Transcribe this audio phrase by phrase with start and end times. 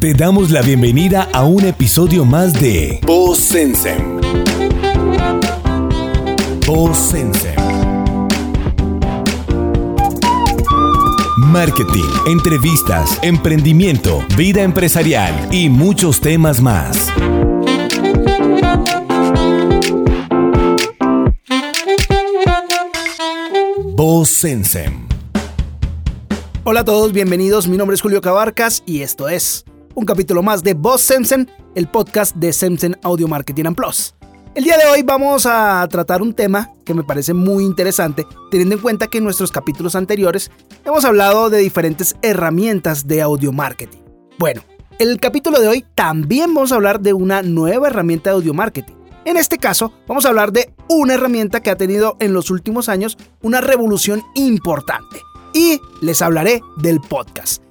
[0.00, 4.20] Te damos la bienvenida a un episodio más de Voz Sensem.
[11.38, 17.12] Marketing, entrevistas, emprendimiento, vida empresarial y muchos temas más.
[23.96, 24.46] Voz.
[26.62, 27.66] Hola a todos, bienvenidos.
[27.66, 29.64] Mi nombre es Julio Cabarcas y esto es
[29.98, 34.14] un capítulo más de Voz Semsen, el podcast de Semsen Audio Marketing and Plus.
[34.54, 38.76] El día de hoy vamos a tratar un tema que me parece muy interesante, teniendo
[38.76, 40.52] en cuenta que en nuestros capítulos anteriores
[40.84, 43.98] hemos hablado de diferentes herramientas de audio marketing.
[44.38, 44.62] Bueno,
[45.00, 48.94] el capítulo de hoy también vamos a hablar de una nueva herramienta de audio marketing.
[49.24, 52.88] En este caso, vamos a hablar de una herramienta que ha tenido en los últimos
[52.88, 55.22] años una revolución importante.
[55.52, 57.67] Y les hablaré del podcast.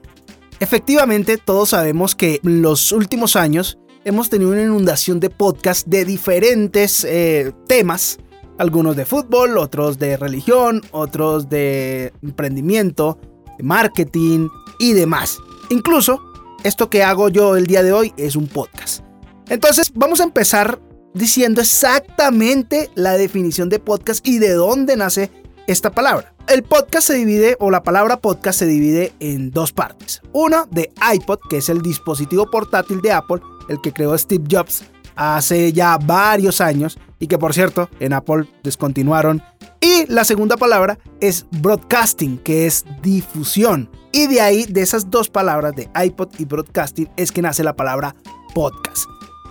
[0.59, 6.05] Efectivamente, todos sabemos que en los últimos años hemos tenido una inundación de podcasts de
[6.05, 8.17] diferentes eh, temas,
[8.57, 13.19] algunos de fútbol, otros de religión, otros de emprendimiento,
[13.57, 15.37] de marketing y demás.
[15.69, 16.21] Incluso
[16.63, 19.03] esto que hago yo el día de hoy es un podcast.
[19.49, 20.79] Entonces vamos a empezar
[21.13, 25.31] diciendo exactamente la definición de podcast y de dónde nace
[25.67, 26.36] esta palabra.
[26.47, 30.21] El podcast se divide, o la palabra podcast se divide en dos partes.
[30.31, 34.85] Una de iPod, que es el dispositivo portátil de Apple, el que creó Steve Jobs
[35.17, 39.43] hace ya varios años y que por cierto en Apple descontinuaron.
[39.81, 43.89] Y la segunda palabra es broadcasting, que es difusión.
[44.13, 47.75] Y de ahí, de esas dos palabras de iPod y broadcasting, es que nace la
[47.75, 48.15] palabra
[48.55, 49.03] podcast.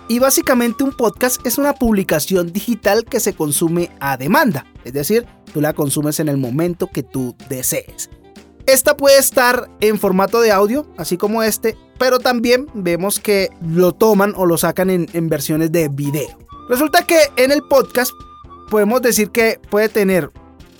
[0.09, 5.27] Y básicamente un podcast es una publicación digital que se consume a demanda, es decir,
[5.57, 8.11] tú la consumes en el momento que tú desees.
[8.67, 13.91] Esta puede estar en formato de audio, así como este, pero también vemos que lo
[13.91, 16.37] toman o lo sacan en, en versiones de video.
[16.69, 18.11] Resulta que en el podcast
[18.69, 20.29] podemos decir que puede tener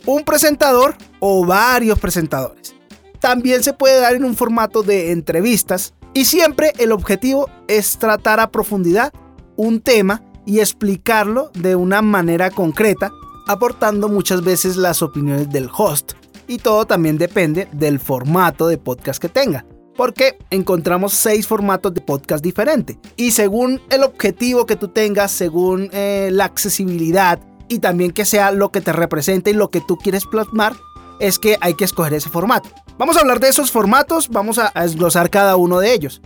[0.05, 2.75] un presentador o varios presentadores.
[3.19, 8.39] También se puede dar en un formato de entrevistas y siempre el objetivo es tratar
[8.39, 9.11] a profundidad
[9.55, 13.11] un tema y explicarlo de una manera concreta,
[13.47, 16.13] aportando muchas veces las opiniones del host.
[16.47, 19.66] Y todo también depende del formato de podcast que tenga.
[19.96, 22.97] Porque encontramos seis formatos de podcast diferentes.
[23.16, 28.52] Y según el objetivo que tú tengas, según eh, la accesibilidad y también que sea
[28.52, 30.74] lo que te representa y lo que tú quieres plasmar,
[31.19, 32.69] es que hay que escoger ese formato.
[32.97, 36.22] Vamos a hablar de esos formatos, vamos a, desglosar cada uno de ellos.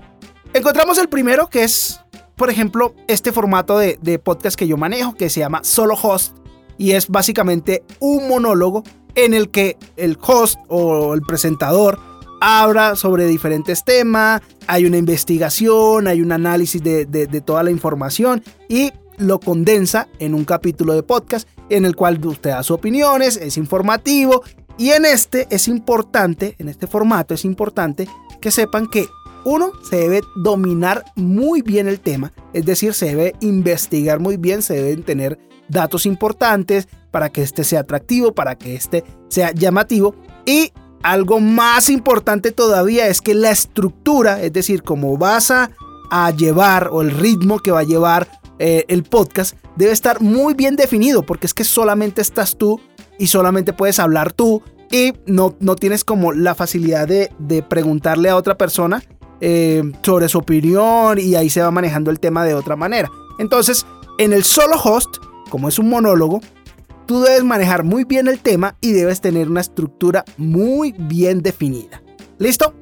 [0.53, 2.02] Encontramos el primero que es,
[2.36, 6.41] por ejemplo, este formato de podcast que yo manejo que se llama Solo Host
[6.81, 8.84] y es básicamente un monólogo
[9.14, 12.00] en el que el host o el presentador
[12.42, 18.44] habla sobre diferentes temas, hay una investigación, hay un análisis de, de, toda la información
[18.68, 23.38] y lo condensa en un capítulo de podcast en el cual usted da sus opiniones,
[23.38, 24.41] es informativo
[24.80, 28.08] y en este es importante, en este formato es importante
[28.41, 29.06] que sepan que
[29.46, 34.64] uno se debe dominar muy bien el tema, es decir, se debe investigar muy bien,
[34.64, 40.16] se deben tener datos importantes para que este sea atractivo, para que este sea llamativo
[40.46, 40.72] y
[41.04, 45.72] algo más importante todavía es que la estructura, es decir, cómo vas a,
[46.38, 48.28] llevar o el ritmo que va a llevar
[48.59, 52.82] eh, el podcast debe estar muy bien definido porque es que solamente estás tú
[53.18, 54.62] y solamente puedes hablar tú
[54.92, 59.02] y no, no tienes como la facilidad de, de preguntarle a otra persona
[59.40, 63.09] eh, sobre su opinión y ahí se va manejando el tema de otra manera.
[63.40, 63.88] Entonces,
[64.20, 65.18] en el solo host,
[65.51, 66.39] como es un monólogo,
[67.06, 72.01] tú debes manejar muy bien el tema y debes tener una estructura muy bien definida.
[72.39, 72.73] ¿Listo?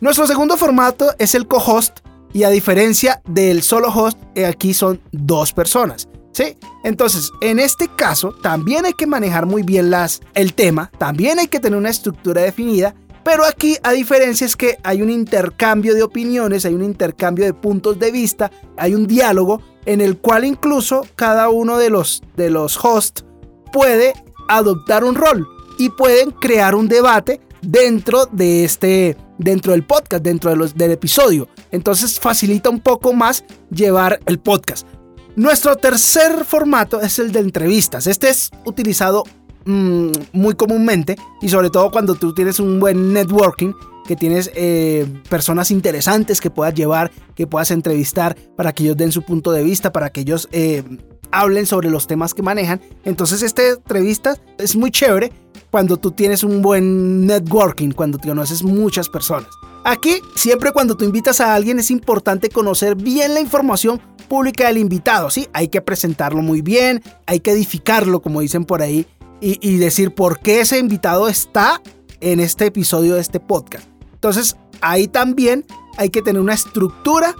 [0.00, 2.00] Nuestro segundo formato es el co-host
[2.34, 6.08] y a diferencia del solo host, eh, aquí son dos personas.
[6.32, 6.58] ¿Sí?
[6.84, 11.46] Entonces, en este caso, también hay que manejar muy bien las, el tema, también hay
[11.46, 12.94] que tener una estructura definida,
[13.24, 17.54] pero aquí, a diferencia, es que hay un intercambio de opiniones, hay un intercambio de
[17.54, 22.50] puntos de vista, hay un diálogo en el cual incluso cada uno de los, de
[22.50, 23.24] los hosts
[23.72, 24.12] puede
[24.48, 25.48] adoptar un rol
[25.78, 30.92] y pueden crear un debate dentro de este dentro del podcast, dentro de los, del
[30.92, 31.48] episodio.
[31.70, 34.86] Entonces facilita un poco más llevar el podcast.
[35.34, 38.06] Nuestro tercer formato es el de entrevistas.
[38.06, 39.24] Este es utilizado
[39.66, 43.72] mmm, muy comúnmente y sobre todo cuando tú tienes un buen networking,
[44.06, 49.12] que tienes eh, personas interesantes que puedas llevar, que puedas entrevistar para que ellos den
[49.12, 50.82] su punto de vista, para que ellos eh,
[51.30, 52.80] hablen sobre los temas que manejan.
[53.04, 55.32] Entonces esta entrevista es muy chévere
[55.70, 59.50] cuando tú tienes un buen networking, cuando te conoces muchas personas.
[59.84, 64.78] Aquí, siempre cuando tú invitas a alguien es importante conocer bien la información pública del
[64.78, 65.48] invitado, ¿sí?
[65.52, 69.06] Hay que presentarlo muy bien, hay que edificarlo, como dicen por ahí,
[69.40, 71.80] y, y decir por qué ese invitado está
[72.20, 73.86] en este episodio de este podcast.
[74.16, 75.66] Entonces, ahí también
[75.98, 77.34] hay que tener una estructura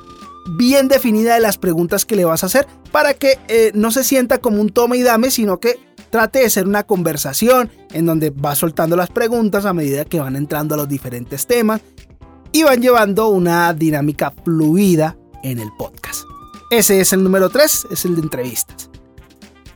[0.57, 4.05] bien definida de las preguntas que le vas a hacer para que eh, no se
[4.05, 5.81] sienta como un toma y dame, sino que
[6.11, 10.37] trate de ser una conversación en donde va soltando las preguntas a medida que van
[10.37, 11.81] entrando a los diferentes temas
[12.53, 16.25] y van llevando una dinámica fluida en el podcast.
[16.71, 18.91] Ese es el número 3, es el de entrevistas.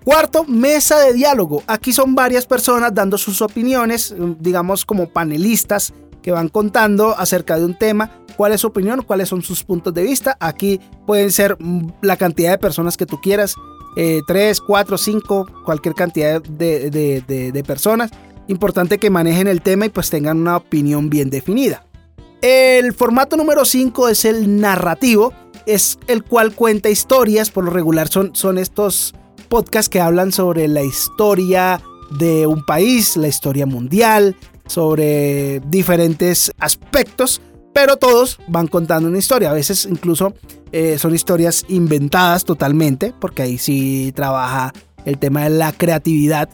[0.04, 1.62] Cuarto, mesa de diálogo.
[1.66, 7.64] Aquí son varias personas dando sus opiniones, digamos como panelistas que van contando acerca de
[7.64, 10.36] un tema, cuál es su opinión, cuáles son sus puntos de vista.
[10.40, 11.56] Aquí pueden ser
[12.02, 13.54] la cantidad de personas que tú quieras,
[13.96, 18.10] eh, 3, 4, 5, cualquier cantidad de, de personas.
[18.48, 21.84] Importante que manejen el tema y pues tengan una opinión bien definida.
[22.42, 25.34] El formato número 5 es el narrativo,
[25.66, 29.14] es el cual cuenta historias, por lo regular son, son estos
[29.48, 31.82] podcasts que hablan sobre la historia
[32.18, 34.36] de un país, la historia mundial,
[34.70, 39.50] sobre diferentes aspectos, pero todos van contando una historia.
[39.50, 40.32] A veces incluso
[40.70, 44.72] eh, son historias inventadas totalmente, porque ahí sí trabaja
[45.04, 46.48] el tema de la creatividad.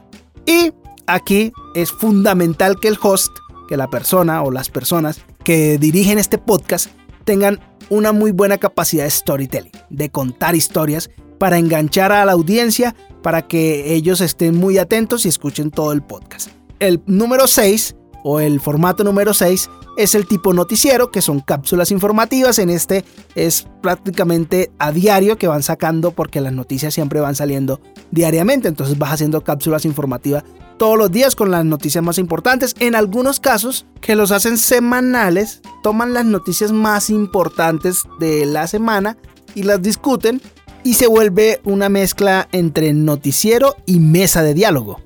[0.46, 0.72] Y
[1.06, 3.32] aquí es fundamental que el host,
[3.68, 6.90] que la persona o las personas que dirigen este podcast
[7.24, 7.60] tengan
[7.90, 13.46] una muy buena capacidad de storytelling, de contar historias para enganchar a la audiencia, para
[13.46, 16.48] que ellos estén muy atentos y escuchen todo el podcast.
[16.78, 17.94] El número 6
[18.28, 22.58] o el formato número 6 es el tipo noticiero, que son cápsulas informativas.
[22.58, 23.05] En este
[23.37, 27.81] es prácticamente a diario que van sacando porque las noticias siempre van saliendo
[28.11, 28.67] diariamente.
[28.67, 30.43] Entonces vas haciendo cápsulas informativas
[30.76, 32.75] todos los días con las noticias más importantes.
[32.81, 39.17] En algunos casos que los hacen semanales, toman las noticias más importantes de la semana
[39.55, 40.43] y las discuten
[40.82, 45.06] y se vuelve una mezcla entre noticiero y mesa de diálogo.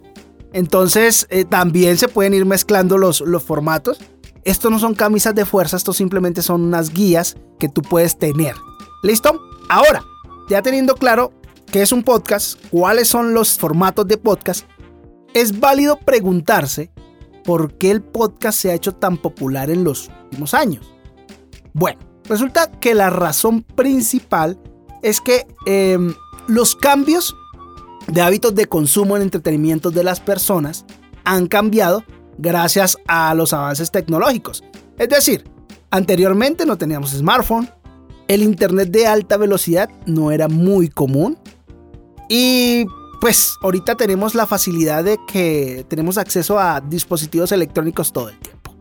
[0.53, 3.99] Entonces eh, también se pueden ir mezclando los, los formatos.
[4.45, 8.55] Esto no son camisas de fuerza, esto simplemente son unas guías que tú puedes tener.
[9.03, 9.41] ¿Listo?
[9.69, 10.03] Ahora,
[10.49, 11.33] ya teniendo claro
[11.71, 14.67] qué es un podcast, cuáles son los formatos de podcast,
[15.35, 16.91] es válido preguntarse
[17.45, 20.93] por qué el podcast se ha hecho tan popular en los últimos años.
[21.73, 24.59] Bueno, resulta que la razón principal
[25.03, 26.15] es que em,
[26.49, 27.37] los cambios
[28.13, 30.85] de hábitos de consumo en entretenimiento de las personas
[31.25, 32.05] han cambiado
[32.39, 34.65] gracias a los avances tecnológicos.
[34.99, 35.45] Es decir,
[35.91, 37.71] anteriormente no teníamos smartphone,
[38.29, 41.39] el internet de alta velocidad no era muy común
[42.29, 42.85] y
[43.21, 48.75] pues ahorita tenemos la facilidad de que tenemos acceso a dispositivos electrónicos todo el tiempo.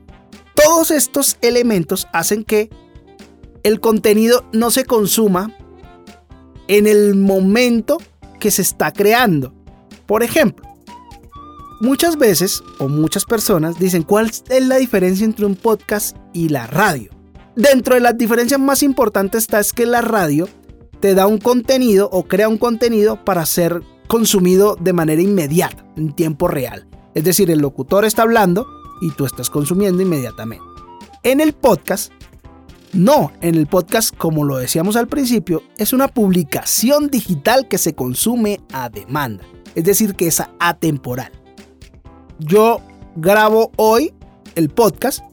[0.55, 2.69] Todos estos elementos hacen que
[3.63, 5.55] el contenido no se consuma
[6.67, 7.97] en el momento
[8.39, 9.53] que se está creando.
[10.05, 10.65] Por ejemplo,
[11.81, 16.67] muchas veces o muchas personas dicen cuál es la diferencia entre un podcast y la
[16.67, 17.11] radio.
[17.55, 20.47] Dentro de las diferencias más importantes está es que la radio
[20.99, 26.13] te da un contenido o crea un contenido para ser consumido de manera inmediata, en
[26.13, 26.87] tiempo real.
[27.13, 28.67] Es decir, el locutor está hablando
[29.01, 30.65] y tú estás consumiendo inmediatamente.
[31.23, 32.11] En el podcast
[32.93, 37.93] no, en el podcast, como lo decíamos al principio, es una publicación digital que se
[37.93, 39.43] consume a demanda,
[39.75, 41.31] es decir, que es atemporal.
[42.39, 42.81] Yo
[43.15, 44.13] grabo hoy
[44.55, 45.23] el podcast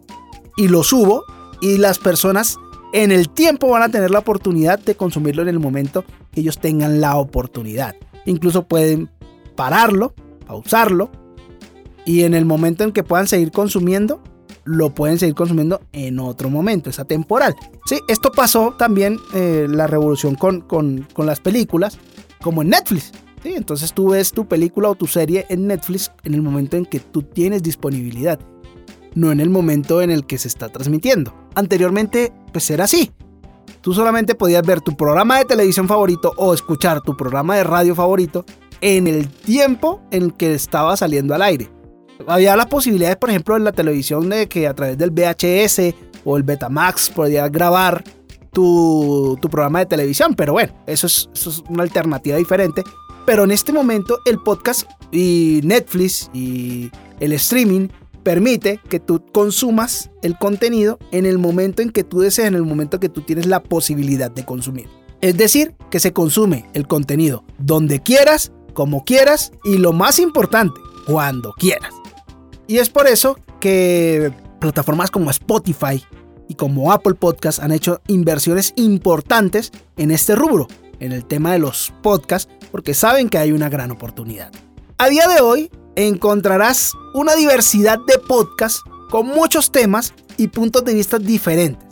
[0.57, 1.25] y lo subo
[1.62, 2.59] y las personas
[2.92, 6.59] en el tiempo van a tener la oportunidad de consumirlo en el momento que ellos
[6.59, 7.95] tengan la oportunidad.
[8.26, 9.11] Incluso pueden
[9.54, 10.14] pararlo,
[10.47, 11.11] pausarlo
[12.04, 14.23] y en el momento en que puedan seguir consumiendo,
[14.66, 17.54] lo pueden seguir consumiendo en otro momento, es atemporal.
[17.87, 21.99] Sí, esto pasó también eh, la revolución con, con, con, las películas,
[22.42, 23.12] como en Netflix.
[23.42, 23.54] ¿sí?
[23.56, 27.00] Entonces tú ves tu película o tu serie en Netflix en el momento en que
[27.00, 28.40] tú tienes disponibilidad,
[29.14, 31.32] no en el momento en el que se está transmitiendo.
[31.54, 33.12] Anteriormente, pues era así.
[33.80, 37.94] Tú solamente podías ver tu programa de televisión favorito o escuchar tu programa de radio
[37.94, 38.44] favorito
[38.80, 41.75] en el tiempo en que estaba saliendo al aire
[42.26, 45.94] había las posibilidades, por ejemplo, en la televisión de que a través del VHS
[46.25, 48.02] o el Betamax podías grabar
[48.52, 51.28] tu, programa de televisión, pero bueno, eso es,
[51.68, 52.82] una alternativa diferente.
[53.26, 57.88] Pero en este momento el podcast y Netflix y el streaming
[58.23, 62.62] permite que tú consumas el contenido en el momento en que tú deseas, en el
[62.62, 64.88] momento que tú tienes la posibilidad de consumir.
[65.20, 70.80] Es decir, que se consume el contenido donde quieras, como quieras y lo más importante,
[71.06, 71.96] cuando quieras.
[72.66, 76.04] Y es por eso que plataformas como Spotify
[76.49, 80.68] y como Apple Podcast han hecho inversiones importantes en este rubro,
[81.00, 84.50] en el tema de los podcasts, porque saben que hay una gran oportunidad.
[84.99, 90.94] A día de hoy encontrarás una diversidad de podcasts con muchos temas y puntos de
[90.94, 91.87] vista diferentes.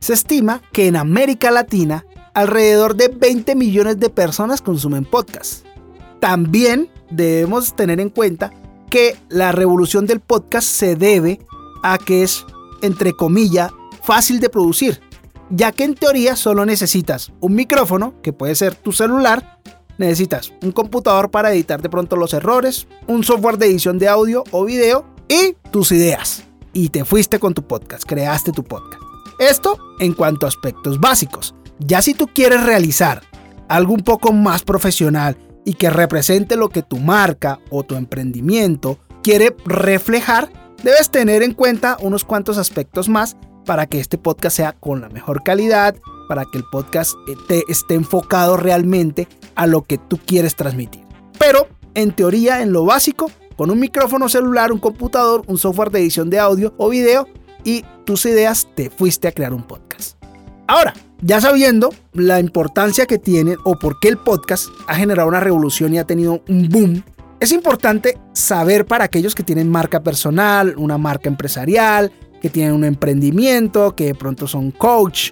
[0.00, 5.64] Se estima que en América Latina alrededor de 20 millones de personas consumen podcasts.
[6.20, 8.52] También debemos tener en cuenta
[8.88, 11.40] que la revolución del podcast se debe
[11.82, 12.44] a que es,
[12.82, 13.70] entre comillas,
[14.02, 15.00] fácil de producir,
[15.50, 19.60] ya que en teoría solo necesitas un micrófono, que puede ser tu celular,
[19.98, 24.44] necesitas un computador para editar de pronto los errores, un software de edición de audio
[24.50, 26.44] o video y tus ideas.
[26.72, 29.02] Y te fuiste con tu podcast, creaste tu podcast.
[29.38, 31.54] Esto en cuanto a aspectos básicos.
[31.78, 33.22] Ya si tú quieres realizar
[33.68, 35.36] algo un poco más profesional
[35.68, 40.50] y que represente lo que tu marca o tu emprendimiento quiere reflejar,
[40.82, 45.10] debes tener en cuenta unos cuantos aspectos más para que este podcast sea con la
[45.10, 45.94] mejor calidad,
[46.26, 47.16] para que el podcast
[47.48, 51.02] te esté enfocado realmente a lo que tú quieres transmitir.
[51.38, 56.00] Pero en teoría, en lo básico, con un micrófono celular, un computador, un software de
[56.00, 57.28] edición de audio o video
[57.62, 60.17] y tus ideas te fuiste a crear un podcast.
[60.68, 65.40] Ahora, ya sabiendo la importancia que tiene o por qué el podcast ha generado una
[65.40, 67.02] revolución y ha tenido un boom,
[67.40, 72.84] es importante saber para aquellos que tienen marca personal, una marca empresarial, que tienen un
[72.84, 75.30] emprendimiento, que de pronto son coach,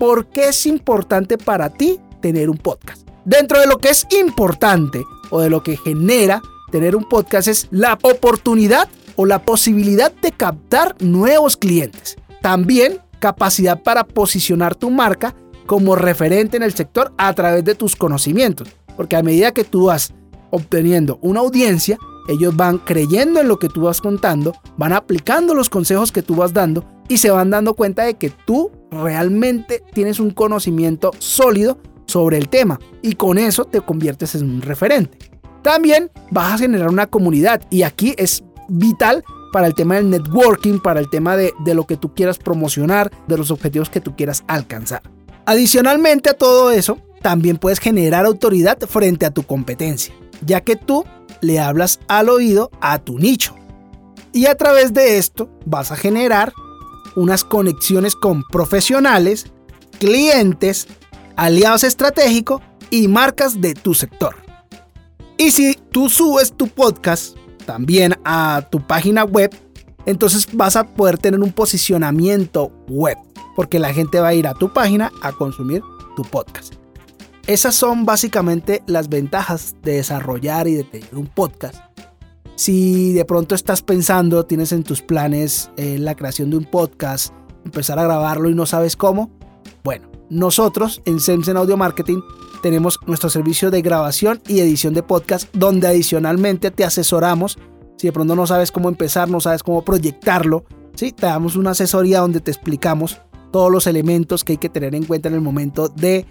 [0.00, 3.06] ¿por qué es importante para ti tener un podcast?
[3.24, 7.68] Dentro de lo que es importante o de lo que genera tener un podcast es
[7.70, 12.16] la oportunidad o la posibilidad de captar nuevos clientes.
[12.40, 15.32] También capacidad para posicionar tu marca
[15.66, 18.68] como referente en el sector a través de tus conocimientos.
[18.96, 20.12] Porque a medida que tú vas
[20.50, 21.98] obteniendo una audiencia,
[22.28, 26.34] ellos van creyendo en lo que tú vas contando, van aplicando los consejos que tú
[26.34, 31.78] vas dando y se van dando cuenta de que tú realmente tienes un conocimiento sólido
[32.06, 35.16] sobre el tema y con eso te conviertes en un referente.
[35.62, 40.80] También vas a generar una comunidad y aquí es vital para el tema del networking,
[40.80, 44.42] para el tema de, lo que tú quieras promocionar, de los objetivos que tú quieras
[44.48, 45.02] alcanzar.
[45.46, 51.04] Adicionalmente a todo eso, también puedes generar autoridad frente a tu competencia, ya que tú
[51.40, 53.54] le hablas al oído a tu nicho.
[54.32, 56.52] Y a través de esto vas a generar
[57.14, 59.52] unas conexiones con profesionales,
[59.98, 60.88] clientes,
[61.36, 64.36] aliados estratégicos y marcas de tu sector.
[65.36, 69.50] Y si tú subes tu podcast también a tu página web,
[70.06, 73.16] entonces vas a poder tener un posicionamiento web,
[73.56, 75.82] porque la gente va a ir a tu página a consumir
[76.16, 76.74] tu podcast.
[77.46, 81.76] Esas son básicamente las ventajas de desarrollar y de tener un podcast.
[82.54, 87.32] Si de pronto estás pensando, tienes en tus planes eh, la creación de un podcast,
[87.64, 89.30] empezar a grabarlo y no sabes cómo,
[89.82, 92.22] bueno, nosotros en Semsen Audio Marketing
[92.62, 97.58] tenemos nuestro servicio de grabación y edición de podcast donde adicionalmente te asesoramos
[97.98, 101.12] si de pronto no sabes cómo empezar, no sabes cómo proyectarlo, ¿sí?
[101.12, 103.20] te damos una asesoría donde te explicamos
[103.52, 106.24] todos los elementos que hay que tener en cuenta en el momento de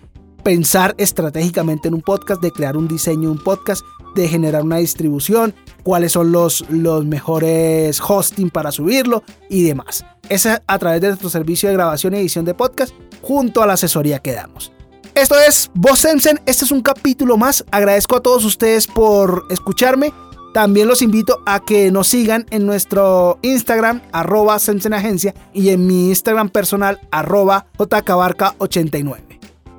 [0.43, 3.83] pensar estratégicamente en un podcast, de crear un diseño de un podcast,
[4.15, 10.05] de generar una distribución, cuáles son los, los mejores hosting para subirlo y demás.
[10.29, 13.73] Es a través de nuestro servicio de grabación y edición de podcast junto a la
[13.73, 14.71] asesoría que damos.
[15.13, 17.65] Esto es Voz Sensen, este es un capítulo más.
[17.69, 20.13] Agradezco a todos ustedes por escucharme.
[20.53, 26.09] También los invito a que nos sigan en nuestro Instagram, arroba Agencia, y en mi
[26.09, 29.30] Instagram personal, arroba jcabarca89.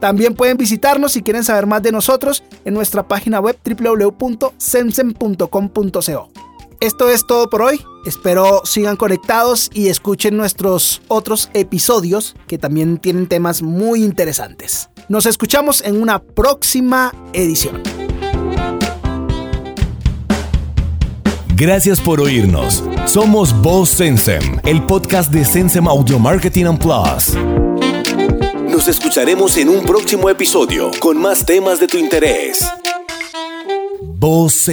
[0.02, 6.28] También pueden visitarnos si quieren saber más de nosotros en nuestra página web www.sensen.com.co.
[6.80, 7.80] Esto es todo por hoy.
[8.04, 14.90] Espero sigan conectados y escuchen nuestros otros episodios que también tienen temas muy interesantes.
[15.08, 17.80] Nos escuchamos en una próxima edición.
[21.54, 22.82] Gracias por oírnos.
[23.04, 27.36] Somos Voz Sensem, el podcast de Sensem Audio Marketing and Plus.
[28.72, 32.66] Nos escucharemos en un próximo episodio con más temas de tu interés.
[34.00, 34.66] Voz.